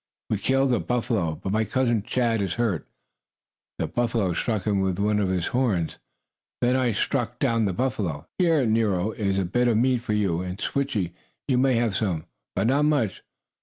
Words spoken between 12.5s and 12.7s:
But